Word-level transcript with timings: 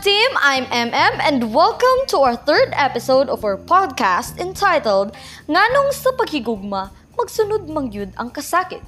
Team, 0.00 0.30
I'm 0.40 0.64
MM 0.72 1.20
and 1.20 1.52
welcome 1.52 2.08
to 2.08 2.24
our 2.24 2.34
third 2.34 2.72
episode 2.72 3.28
of 3.28 3.44
our 3.44 3.60
podcast 3.60 4.40
entitled 4.40 5.12
Nganong 5.44 5.92
sa 5.92 6.16
Paghigugma, 6.16 6.88
Magsunod 7.12 7.68
Mangyud 7.68 8.08
ang 8.16 8.32
Kasakit. 8.32 8.80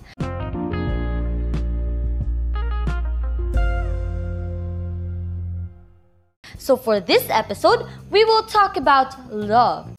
So 6.56 6.80
for 6.80 7.04
this 7.04 7.28
episode, 7.28 7.84
we 8.08 8.24
will 8.24 8.48
talk 8.48 8.80
about 8.80 9.12
love. 9.28 9.92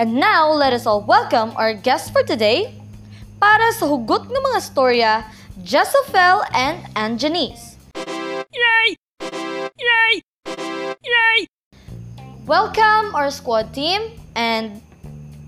And 0.00 0.16
now, 0.16 0.48
let 0.48 0.72
us 0.72 0.88
all 0.88 1.04
welcome 1.04 1.52
our 1.60 1.76
guest 1.76 2.16
for 2.16 2.24
today 2.24 2.81
para 3.42 3.74
sa 3.74 3.90
hugot 3.90 4.30
ng 4.30 4.38
mga 4.38 4.60
storya, 4.62 5.12
Jessafel 5.66 6.46
and 6.54 6.78
Anjanice. 6.94 7.74
Yay! 8.54 8.94
Yay! 9.74 10.12
Yay! 11.02 11.38
Welcome 12.46 13.10
our 13.18 13.34
squad 13.34 13.74
team 13.74 14.14
and 14.38 14.78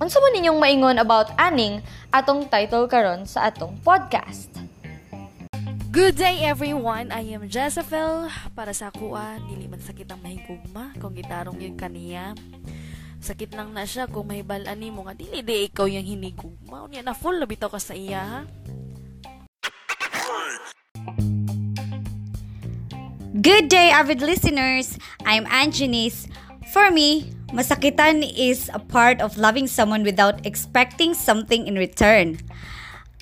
unsa 0.02 0.18
man 0.18 0.34
ninyong 0.34 0.58
maingon 0.58 0.98
about 0.98 1.30
aning 1.38 1.86
atong 2.10 2.50
title 2.50 2.90
karon 2.90 3.30
sa 3.30 3.46
atong 3.46 3.78
podcast. 3.86 4.50
Good 5.94 6.18
day 6.18 6.42
everyone! 6.42 7.14
I 7.14 7.30
am 7.30 7.46
Jezebel. 7.46 8.26
Para 8.58 8.74
sa 8.74 8.90
kuha, 8.90 9.38
dili 9.46 9.70
man 9.70 9.78
sakit 9.78 10.10
ang 10.10 10.18
mahigugma 10.18 10.90
kung 10.98 11.14
gitarong 11.14 11.62
yung 11.62 11.78
kaniya. 11.78 12.34
Sakit 13.24 13.56
lang 13.56 13.72
na 13.72 13.88
siya 13.88 14.04
kung 14.04 14.28
mahibalan 14.28 14.76
ni 14.76 14.92
mo 14.92 15.08
nga 15.08 15.16
dili 15.16 15.40
di 15.40 15.64
ikaw 15.64 15.88
yung 15.88 16.04
hinigugma. 16.04 16.84
Unya 16.84 17.00
na 17.00 17.16
full 17.16 17.40
na 17.40 17.48
bitaw 17.48 17.72
ka 17.72 17.80
sa 17.80 17.96
iya 17.96 18.20
ha. 18.20 18.40
Good 23.40 23.72
day, 23.72 23.88
avid 23.96 24.20
listeners. 24.20 25.00
I'm 25.24 25.48
Anjanice. 25.48 26.28
For 26.76 26.92
me, 26.92 27.32
masakitan 27.48 28.20
is 28.28 28.68
a 28.76 28.80
part 28.92 29.24
of 29.24 29.40
loving 29.40 29.72
someone 29.72 30.04
without 30.04 30.44
expecting 30.44 31.16
something 31.16 31.64
in 31.64 31.80
return. 31.80 32.36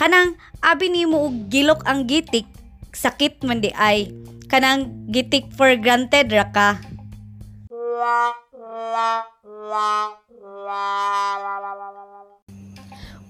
Kanang 0.03 0.35
abi 0.67 0.91
nimo 0.91 1.31
og 1.31 1.47
gilok 1.47 1.87
ang 1.87 2.11
gitik, 2.11 2.51
sakit 2.91 3.47
man 3.47 3.63
di 3.63 3.71
ay. 3.79 4.11
Kanang 4.51 5.07
gitik 5.15 5.47
for 5.55 5.71
granted 5.79 6.35
ra 6.35 6.51
ka. 6.51 6.83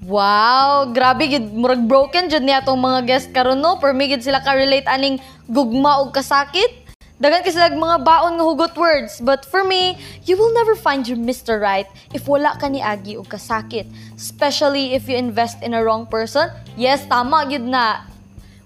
Wow, 0.03 0.91
grabe 0.91 1.31
gid 1.31 1.51
murag 1.55 1.87
broken 1.87 2.27
jud 2.27 2.43
ni 2.43 2.51
atong 2.51 2.79
mga 2.79 3.01
guest 3.07 3.31
karon 3.31 3.59
no. 3.63 3.79
Me 3.95 4.11
gid 4.11 4.23
sila 4.23 4.43
ka 4.43 4.55
relate 4.55 4.87
aning 4.87 5.19
gugma 5.51 6.03
og 6.03 6.15
kasakit. 6.15 6.83
Dagan 7.23 7.47
kasi 7.47 7.55
sila 7.55 7.70
mga 7.70 8.03
baon 8.03 8.35
nga 8.35 8.43
hugot 8.47 8.75
words. 8.75 9.23
But 9.23 9.47
for 9.47 9.63
me, 9.63 9.95
you 10.27 10.35
will 10.35 10.51
never 10.55 10.75
find 10.75 11.07
your 11.07 11.19
Mr. 11.19 11.63
Right 11.63 11.87
if 12.11 12.27
wala 12.27 12.59
ka 12.59 12.67
ni 12.67 12.83
agi 12.83 13.15
og 13.15 13.31
kasakit. 13.31 13.87
Especially 14.19 14.95
if 14.95 15.07
you 15.07 15.15
invest 15.15 15.63
in 15.63 15.70
a 15.75 15.83
wrong 15.83 16.11
person. 16.11 16.51
Yes, 16.75 17.07
tama 17.07 17.47
gid 17.47 17.63
na. 17.63 18.12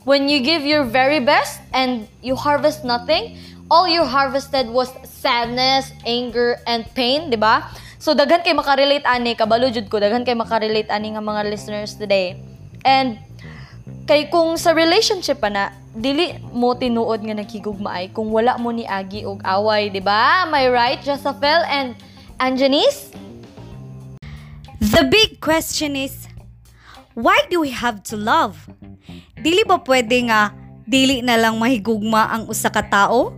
When 0.06 0.30
you 0.30 0.38
give 0.38 0.62
your 0.62 0.86
very 0.86 1.18
best 1.18 1.58
and 1.74 2.06
you 2.22 2.38
harvest 2.38 2.86
nothing, 2.86 3.42
all 3.66 3.90
you 3.90 4.06
harvested 4.06 4.70
was 4.70 4.86
sadness, 5.02 5.90
anger, 6.06 6.62
and 6.62 6.86
pain, 6.94 7.26
di 7.26 7.34
ba? 7.34 7.66
So 7.98 8.14
daghan 8.14 8.46
kay 8.46 8.54
makarelate 8.54 9.02
ani 9.02 9.34
kabalo 9.34 9.66
jud 9.66 9.90
ko 9.90 9.98
daghan 9.98 10.22
kay 10.22 10.38
makarelate 10.38 10.86
ani 10.94 11.18
nga 11.18 11.22
mga 11.26 11.50
listeners 11.50 11.98
today. 11.98 12.38
And 12.86 13.18
kay 14.06 14.30
kung 14.30 14.54
sa 14.54 14.78
relationship 14.78 15.42
pa 15.42 15.50
na 15.50 15.74
dili 15.90 16.38
mo 16.54 16.78
tinuod 16.78 17.26
nga 17.26 17.42
naghigugma 17.42 17.98
ay 17.98 18.14
kung 18.14 18.30
wala 18.30 18.54
mo 18.62 18.70
ni 18.70 18.86
agi 18.86 19.26
og 19.26 19.42
away, 19.42 19.90
di 19.90 19.98
ba? 19.98 20.46
Am 20.46 20.54
I 20.54 20.70
right, 20.70 21.02
Jezafel 21.02 21.66
and 21.66 21.98
Anjanice? 22.38 23.10
The 24.78 25.02
big 25.02 25.42
question 25.42 25.98
is, 25.98 26.30
why 27.18 27.42
do 27.50 27.58
we 27.58 27.74
have 27.74 28.06
to 28.06 28.14
love? 28.14 28.70
Dili 29.46 29.62
ba 29.62 29.78
pwede 29.78 30.26
nga 30.26 30.50
dili 30.82 31.22
na 31.22 31.38
lang 31.38 31.54
mahigugma 31.54 32.34
ang 32.34 32.50
usa 32.50 32.66
ka 32.66 32.82
tao? 32.82 33.30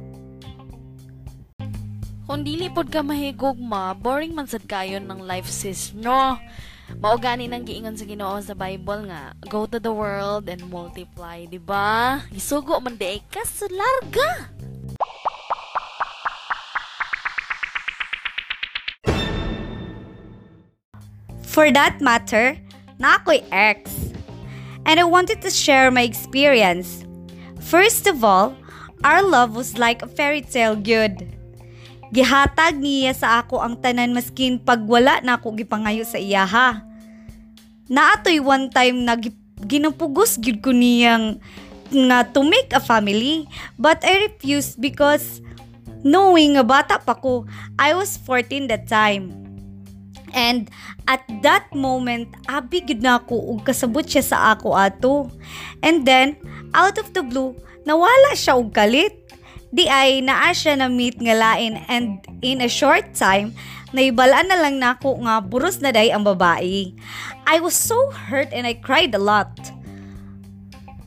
Kung 2.24 2.40
dili 2.40 2.72
pod 2.72 2.88
ka 2.88 3.04
mahigugma, 3.04 3.92
boring 3.92 4.32
man 4.32 4.48
sad 4.48 4.64
kayo 4.64 4.96
ng 5.04 5.20
life 5.28 5.52
sis, 5.52 5.92
no? 5.92 6.40
Mao 6.96 7.20
gani 7.20 7.44
nang 7.44 7.60
giingon 7.60 7.92
sa 7.92 8.08
Ginoo 8.08 8.40
sa 8.40 8.56
Bible 8.56 9.12
nga, 9.12 9.36
go 9.52 9.68
to 9.68 9.76
the 9.76 9.92
world 9.92 10.48
and 10.48 10.64
multiply, 10.72 11.44
di 11.44 11.60
ba? 11.60 12.24
Isugo 12.32 12.80
man 12.80 12.96
di 12.96 13.20
ka 13.28 13.44
sa 13.44 13.68
larga. 13.68 14.48
For 21.44 21.68
that 21.68 22.00
matter, 22.00 22.56
na 22.96 23.20
ako'y 23.20 23.44
ex. 23.52 23.97
And 24.88 24.96
I 24.96 25.04
wanted 25.04 25.44
to 25.44 25.52
share 25.52 25.92
my 25.92 26.00
experience. 26.00 27.04
First 27.60 28.08
of 28.08 28.24
all, 28.24 28.56
our 29.04 29.20
love 29.20 29.52
was 29.52 29.76
like 29.76 30.00
a 30.00 30.08
fairy 30.08 30.40
tale 30.40 30.80
good. 30.80 31.28
Gihatag 32.08 32.80
niya 32.80 33.12
sa 33.12 33.44
ako 33.44 33.60
ang 33.60 33.76
tanan 33.84 34.16
maskin 34.16 34.56
pag 34.56 34.80
wala 34.88 35.20
na 35.20 35.36
ako 35.36 35.52
gipangayo 35.60 36.08
sa 36.08 36.16
iya 36.16 36.48
ha. 36.48 36.80
Naatoy 37.92 38.40
one 38.40 38.72
time 38.72 39.04
na 39.04 39.12
gi- 39.20 39.36
ginapugos 39.68 40.40
gyud 40.40 40.64
ko 40.64 40.72
niyang 40.72 41.36
nga 41.92 42.24
to 42.24 42.40
make 42.40 42.72
a 42.72 42.80
family 42.80 43.44
but 43.76 44.00
I 44.04 44.32
refused 44.32 44.80
because 44.80 45.44
knowing 46.00 46.56
nga 46.56 46.64
bata 46.64 46.96
pa 46.96 47.12
ko, 47.12 47.44
I 47.76 47.92
was 47.92 48.16
14 48.24 48.72
that 48.72 48.88
time. 48.88 49.47
And 50.34 50.68
at 51.06 51.24
that 51.44 51.70
moment, 51.72 52.32
abi 52.48 52.84
gid 52.84 53.04
na 53.04 53.20
ako 53.20 53.56
ug 53.56 53.58
kasabot 53.64 54.04
siya 54.04 54.24
sa 54.24 54.38
ako 54.56 54.74
ato. 54.74 55.32
And 55.84 56.04
then, 56.04 56.36
out 56.74 56.96
of 57.00 57.12
the 57.12 57.24
blue, 57.24 57.56
nawala 57.88 58.36
siya 58.36 58.56
og 58.56 58.72
kalit. 58.72 59.14
Di 59.68 59.84
ay 59.84 60.24
naa 60.24 60.56
siya 60.56 60.80
na 60.80 60.88
meet 60.88 61.20
nga 61.20 61.36
lain 61.36 61.76
and 61.92 62.24
in 62.40 62.64
a 62.64 62.70
short 62.72 63.12
time, 63.12 63.52
naibalaan 63.92 64.48
na 64.48 64.56
lang 64.56 64.80
nako 64.80 65.20
nga 65.24 65.44
buros 65.44 65.84
na 65.84 65.92
day 65.92 66.08
ang 66.08 66.24
babae. 66.24 66.92
I 67.44 67.56
was 67.60 67.76
so 67.76 67.96
hurt 68.12 68.48
and 68.52 68.64
I 68.64 68.76
cried 68.80 69.12
a 69.12 69.20
lot. 69.20 69.52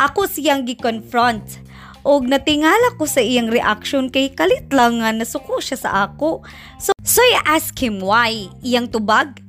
Ako 0.01 0.25
siyang 0.29 0.65
gi-confront 0.65 1.61
og 2.01 2.25
natingala 2.25 2.97
ko 2.97 3.05
sa 3.05 3.21
iyang 3.21 3.53
reaction 3.53 4.09
kay 4.09 4.33
kalit 4.33 4.65
lang 4.73 5.01
nga 5.01 5.13
nasuko 5.13 5.61
siya 5.61 5.77
sa 5.77 5.89
ako. 6.09 6.41
So, 6.81 6.91
so 7.05 7.21
I 7.21 7.57
asked 7.57 7.77
him 7.77 8.01
why. 8.01 8.49
Iyang 8.65 8.89
tubag? 8.89 9.41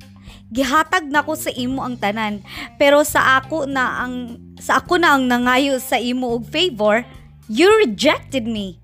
Gihatag 0.53 1.09
na 1.09 1.25
ko 1.25 1.33
sa 1.33 1.49
imo 1.49 1.81
ang 1.81 1.97
tanan. 1.97 2.45
Pero 2.77 3.01
sa 3.01 3.41
ako 3.41 3.65
na 3.65 4.05
ang 4.05 4.37
sa 4.61 4.77
ako 4.77 5.01
na 5.01 5.17
ang 5.17 5.25
nangayo 5.25 5.81
sa 5.81 5.97
imo 5.97 6.37
og 6.37 6.45
favor, 6.45 7.01
you 7.49 7.65
rejected 7.81 8.45
me. 8.45 8.77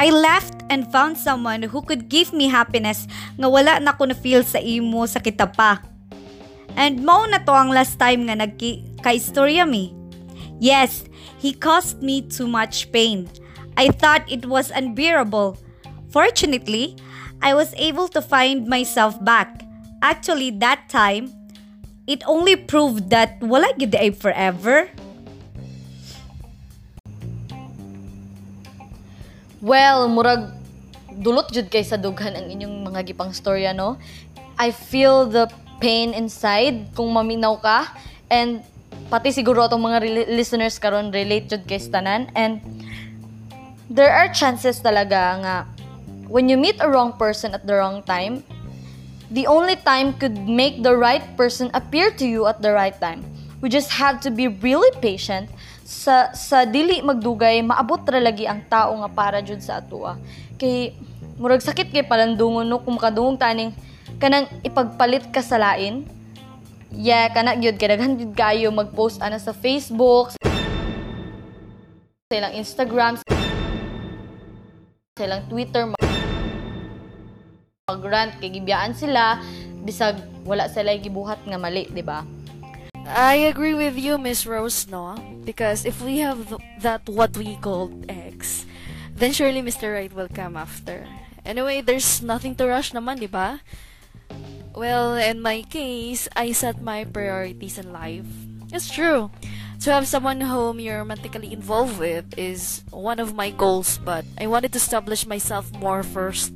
I 0.00 0.08
left 0.08 0.64
and 0.72 0.88
found 0.88 1.20
someone 1.20 1.68
who 1.68 1.84
could 1.84 2.08
give 2.08 2.32
me 2.32 2.48
happiness 2.48 3.04
nga 3.36 3.44
wala 3.52 3.76
na 3.76 3.92
ko 3.92 4.08
na 4.08 4.16
feel 4.16 4.40
sa 4.40 4.56
imo 4.56 5.04
sa 5.04 5.20
kita 5.20 5.44
pa. 5.52 5.84
And 6.80 7.04
mao 7.04 7.28
na 7.28 7.44
to 7.44 7.52
ang 7.52 7.68
last 7.68 8.00
time 8.00 8.24
nga 8.24 8.40
nagki 8.40 8.80
ka-istorya 9.04 9.68
mi. 9.68 9.99
Yes, 10.60 11.08
he 11.40 11.56
caused 11.56 12.04
me 12.04 12.20
too 12.20 12.46
much 12.46 12.92
pain. 12.92 13.32
I 13.80 13.88
thought 13.88 14.28
it 14.28 14.44
was 14.44 14.68
unbearable. 14.68 15.56
Fortunately, 16.12 17.00
I 17.40 17.56
was 17.56 17.72
able 17.80 18.12
to 18.12 18.20
find 18.20 18.68
myself 18.68 19.16
back. 19.24 19.64
Actually, 20.04 20.52
that 20.60 20.92
time, 20.92 21.32
it 22.04 22.20
only 22.28 22.60
proved 22.60 23.08
that 23.08 23.40
wala 23.40 23.72
gid 23.72 23.96
ay 23.96 24.12
forever. 24.12 24.92
Well, 29.64 30.12
murag 30.12 30.52
dulot 31.20 31.52
jud 31.52 31.72
kay 31.72 31.84
sa 31.84 31.96
dughan 31.96 32.36
ang 32.36 32.52
inyong 32.52 32.84
mga 32.84 33.12
gipang 33.12 33.32
storya 33.32 33.72
no. 33.72 33.96
I 34.60 34.72
feel 34.72 35.24
the 35.24 35.48
pain 35.80 36.12
inside 36.12 36.92
kung 36.92 37.12
maminaw 37.16 37.60
ka 37.60 37.88
and 38.28 38.60
pati 39.10 39.34
siguro 39.34 39.66
atong 39.66 39.82
mga 39.82 39.98
rel- 39.98 40.30
listeners 40.32 40.78
karon 40.78 41.10
relate 41.10 41.50
jud 41.50 41.66
kay 41.66 41.82
tanan 41.82 42.30
and 42.38 42.62
there 43.90 44.14
are 44.14 44.30
chances 44.30 44.78
talaga 44.78 45.36
nga 45.42 45.56
when 46.30 46.46
you 46.46 46.54
meet 46.54 46.78
a 46.78 46.86
wrong 46.86 47.12
person 47.18 47.52
at 47.52 47.66
the 47.66 47.74
wrong 47.74 48.06
time, 48.06 48.46
the 49.34 49.50
only 49.50 49.74
time 49.82 50.14
could 50.14 50.38
make 50.46 50.86
the 50.86 50.94
right 50.94 51.26
person 51.34 51.68
appear 51.74 52.14
to 52.14 52.24
you 52.24 52.46
at 52.46 52.62
the 52.62 52.70
right 52.70 52.94
time. 53.02 53.26
We 53.58 53.68
just 53.68 53.90
have 53.98 54.22
to 54.22 54.30
be 54.30 54.46
really 54.46 54.94
patient 55.02 55.50
sa 55.82 56.30
sa 56.32 56.62
dili 56.62 57.02
magdugay 57.02 57.66
maabot 57.66 58.06
ra 58.06 58.22
lagi 58.22 58.46
ang 58.46 58.62
tao 58.70 58.94
nga 59.02 59.10
para 59.10 59.42
jud 59.42 59.58
sa 59.58 59.82
atua. 59.82 60.16
Kay 60.54 60.94
murag 61.36 61.60
sakit 61.60 61.90
kay 61.90 62.06
palandungon 62.06 62.70
no 62.70 62.78
kung 62.80 62.96
makadungog 62.96 63.42
taning 63.42 63.74
kanang 64.22 64.46
ipagpalit 64.62 65.28
ka 65.34 65.42
sa 65.42 65.58
lain 65.58 66.06
yeah, 66.94 67.30
kana 67.30 67.56
gyud 67.58 67.78
kay 67.78 67.88
daghan 67.90 68.18
gyud 68.18 68.34
kayo 68.34 68.70
mag-post 68.74 69.22
ana 69.22 69.38
sa 69.38 69.54
Facebook, 69.54 70.34
sa 72.30 72.34
ilang 72.34 72.54
Instagram, 72.54 73.18
sa 75.18 75.22
ilang 75.22 75.42
Twitter, 75.50 75.90
mag-rant 77.90 78.38
kay 78.38 78.50
gibiyaan 78.54 78.94
sila 78.94 79.42
bisag 79.82 80.20
wala 80.44 80.68
sila 80.68 80.94
gibuhat 80.98 81.40
nga 81.46 81.56
mali, 81.56 81.88
di 81.88 82.04
ba? 82.04 82.22
I 83.10 83.48
agree 83.48 83.74
with 83.74 83.96
you, 83.96 84.20
Miss 84.20 84.44
Rose, 84.46 84.86
no? 84.86 85.16
Because 85.42 85.88
if 85.88 85.98
we 86.04 86.20
have 86.20 86.52
th- 86.52 86.62
that 86.84 87.02
what 87.08 87.34
we 87.34 87.56
call 87.58 87.90
X, 88.06 88.68
then 89.16 89.32
surely 89.32 89.64
Mr. 89.64 89.90
Right 89.96 90.12
will 90.12 90.30
come 90.30 90.54
after. 90.54 91.08
Anyway, 91.42 91.80
there's 91.80 92.20
nothing 92.20 92.54
to 92.60 92.68
rush 92.68 92.92
naman, 92.92 93.18
di 93.18 93.26
ba? 93.26 93.64
Well, 94.74 95.18
in 95.18 95.42
my 95.42 95.62
case, 95.66 96.28
I 96.36 96.52
set 96.52 96.80
my 96.80 97.04
priorities 97.04 97.76
in 97.78 97.92
life. 97.92 98.26
It's 98.72 98.88
true. 98.88 99.30
To 99.82 99.90
have 99.92 100.06
someone 100.06 100.40
whom 100.40 100.78
you're 100.78 101.02
romantically 101.02 101.52
involved 101.52 101.98
with 101.98 102.24
is 102.38 102.84
one 102.92 103.18
of 103.18 103.34
my 103.34 103.50
goals, 103.50 103.98
but 104.04 104.22
I 104.38 104.46
wanted 104.46 104.72
to 104.76 104.80
establish 104.80 105.26
myself 105.26 105.72
more 105.80 106.02
first. 106.04 106.52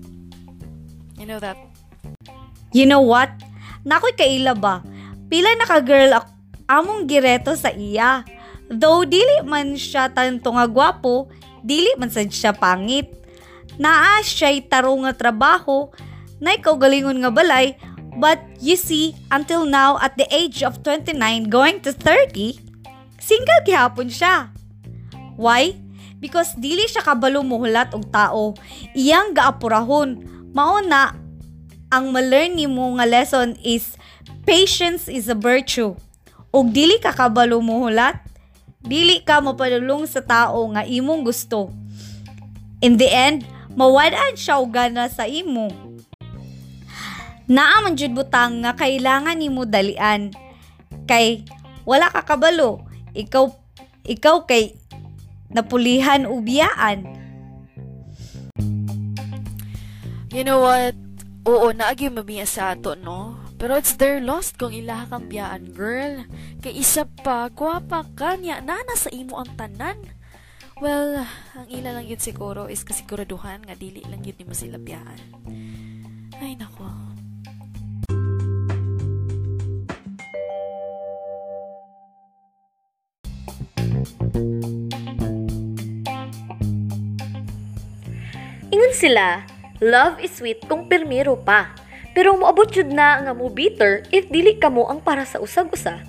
You 1.19 1.26
know 1.26 1.40
that? 1.40 1.56
You 2.70 2.87
know 2.87 3.00
what? 3.02 3.32
Nakoy 3.82 4.14
kaila 4.14 4.55
ba? 4.55 4.84
Pila 5.26 5.56
naka-girl 5.58 6.20
ak- 6.22 6.31
among 6.69 7.08
gireto 7.08 7.56
sa 7.58 7.72
iya. 7.75 8.22
Though 8.70 9.02
dili 9.08 9.43
man 9.43 9.75
siya 9.75 10.12
tanto 10.12 10.52
nga 10.55 10.69
gwapo, 10.69 11.28
dili 11.64 11.90
man 11.99 12.12
sad 12.12 12.31
siya 12.31 12.52
pangit. 12.55 13.11
Naa 13.81 14.22
siya'y 14.22 14.69
taro 14.70 14.94
nga 15.02 15.11
trabaho, 15.16 15.90
na 16.38 16.55
ikaw 16.55 16.76
galingon 16.76 17.19
nga 17.25 17.32
balay, 17.32 17.75
but 18.19 18.40
you 18.61 18.76
see, 18.76 19.14
until 19.31 19.66
now 19.66 19.99
at 19.99 20.16
the 20.16 20.26
age 20.31 20.62
of 20.62 20.82
29 20.82 21.50
going 21.50 21.81
to 21.82 21.93
30, 21.93 22.58
single 23.19 23.61
gihapon 23.66 24.11
siya. 24.11 24.50
Why? 25.34 25.75
Because 26.22 26.56
dili 26.56 26.88
siya 26.88 27.05
kabalo 27.05 27.44
muhulat 27.44 27.93
og 27.93 28.08
tao. 28.08 28.56
Iyang 28.96 29.37
gaapurahon. 29.37 30.25
Mao 30.55 30.81
na 30.81 31.12
ang 31.93 32.14
ma-learn 32.14 32.56
nimo 32.56 32.96
nga 32.96 33.05
lesson 33.05 33.58
is 33.61 33.99
patience 34.49 35.11
is 35.11 35.28
a 35.28 35.37
virtue. 35.37 35.93
Og 36.55 36.70
dili 36.70 36.96
ka 37.02 37.12
kabalo 37.12 37.58
muhulat, 37.58 38.22
dili 38.81 39.20
ka 39.20 39.43
mapadulong 39.43 40.06
sa 40.06 40.22
tao 40.22 40.64
nga 40.72 40.87
imong 40.87 41.26
gusto. 41.26 41.69
In 42.81 42.96
the 42.96 43.11
end, 43.11 43.44
mawad-an 43.75 44.38
siya 44.38 44.62
og 44.62 44.70
gana 44.72 45.11
sa 45.11 45.26
imo. 45.28 45.84
Naa 47.44 47.85
man 47.85 47.96
jud 47.99 48.17
butang 48.17 48.64
nga 48.64 48.73
kailangan 48.73 49.37
nimo 49.37 49.69
dalian. 49.69 50.32
Kay 51.05 51.44
wala 51.85 52.08
ka 52.08 52.25
kabalo, 52.25 52.81
ikaw 53.12 53.52
ikaw 54.05 54.49
kay 54.49 54.73
napulihan 55.52 56.25
o. 56.25 56.41
You 60.35 60.43
know 60.43 60.67
what? 60.67 60.99
Oo, 61.44 61.70
naagi 61.76 62.08
mamiya 62.11 62.49
sa 62.49 62.73
ato, 62.73 62.96
no? 62.96 63.38
Pero 63.61 63.79
it's 63.79 63.94
their 64.00 64.19
lost 64.19 64.58
kung 64.58 64.75
ilaha 64.75 65.06
kang 65.06 65.31
biyaan, 65.31 65.70
girl. 65.76 66.26
Kay 66.58 66.75
isa 66.75 67.06
pa, 67.23 67.52
gwapa 67.52 68.02
ka 68.19 68.35
niya, 68.35 68.58
nana 68.64 68.99
sa 68.99 69.12
imo 69.14 69.38
ang 69.38 69.52
tanan. 69.55 70.00
Well, 70.82 71.23
ang 71.55 71.69
ila 71.70 71.94
lang 71.94 72.11
yun 72.11 72.19
siguro 72.19 72.67
is 72.67 72.82
kasiguraduhan 72.82 73.62
nga 73.62 73.79
dili 73.79 74.02
lang 74.11 74.26
yun 74.26 74.35
ni 74.35 74.44
mo 74.49 74.58
sila 74.58 74.75
biyaan. 74.75 75.20
Ay, 76.43 76.58
nako. 76.58 77.13
Ingon 88.75 88.95
sila, 88.97 89.47
love 89.79 90.19
is 90.19 90.35
sweet 90.35 90.65
kung 90.67 90.91
pirmiro 90.91 91.39
pa. 91.39 91.75
Pero 92.15 92.39
moabot 92.39 92.71
jud 92.71 92.95
na 92.95 93.19
nga 93.21 93.35
mo 93.35 93.51
bitter 93.51 94.06
if 94.15 94.31
dili 94.31 94.55
ka 94.55 94.71
mo 94.71 94.87
ang 94.87 95.03
para 95.03 95.27
sa 95.27 95.43
usag-usa. 95.43 96.03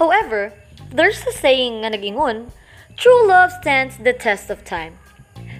However, 0.00 0.56
there's 0.88 1.20
a 1.28 1.32
saying 1.36 1.84
nga 1.84 1.92
nagingon, 1.92 2.48
true 2.96 3.28
love 3.28 3.52
stands 3.60 4.00
the 4.00 4.16
test 4.16 4.48
of 4.48 4.64
time. 4.64 4.96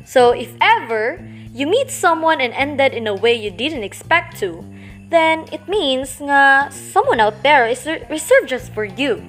So 0.09 0.33
if 0.33 0.57
ever 0.61 1.21
you 1.53 1.69
meet 1.69 1.93
someone 1.93 2.41
and 2.41 2.57
ended 2.57 2.97
in 2.97 3.07
a 3.07 3.15
way 3.15 3.37
you 3.37 3.53
didn't 3.53 3.85
expect 3.85 4.41
to, 4.41 4.65
then 5.13 5.45
it 5.53 5.69
means 5.69 6.17
nga 6.19 6.73
someone 6.73 7.21
out 7.21 7.45
there 7.45 7.69
is 7.69 7.85
re- 7.85 8.03
reserved 8.09 8.49
just 8.49 8.73
for 8.73 8.89
you. 8.89 9.21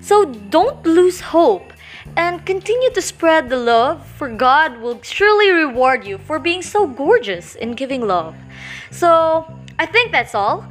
So 0.00 0.30
don't 0.48 0.80
lose 0.86 1.34
hope 1.34 1.73
and 2.16 2.44
continue 2.46 2.90
to 2.90 3.02
spread 3.02 3.48
the 3.48 3.56
love, 3.56 4.06
for 4.06 4.28
God 4.28 4.78
will 4.78 5.00
surely 5.02 5.50
reward 5.50 6.06
you 6.06 6.18
for 6.18 6.38
being 6.38 6.62
so 6.62 6.86
gorgeous 6.86 7.54
in 7.54 7.72
giving 7.72 8.06
love. 8.06 8.34
So, 8.90 9.46
I 9.78 9.86
think 9.86 10.12
that's 10.12 10.34
all. 10.34 10.66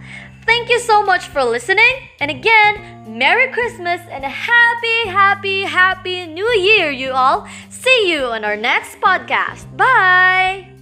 Thank 0.45 0.69
you 0.69 0.79
so 0.79 1.03
much 1.03 1.27
for 1.27 1.43
listening. 1.43 2.09
And 2.19 2.29
again, 2.29 3.17
Merry 3.17 3.51
Christmas 3.51 4.01
and 4.11 4.23
a 4.23 4.29
happy, 4.29 5.07
happy, 5.07 5.61
happy 5.63 6.25
New 6.27 6.49
Year, 6.49 6.91
you 6.91 7.11
all. 7.11 7.47
See 7.69 8.11
you 8.11 8.25
on 8.25 8.43
our 8.43 8.57
next 8.57 8.99
podcast. 8.99 9.75
Bye. 9.75 10.72